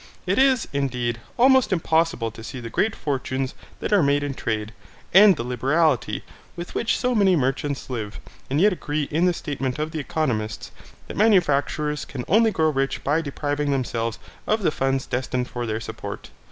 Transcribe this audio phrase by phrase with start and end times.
[0.25, 4.73] It is, indeed, almost impossible to see the great fortunes that are made in trade,
[5.13, 6.23] and the liberality
[6.55, 8.19] with which so many merchants live,
[8.49, 10.71] and yet agree in the statement of the economists,
[11.07, 14.17] that manufacturers can only grow rich by depriving themselves
[14.47, 16.31] of the funds destined for their support.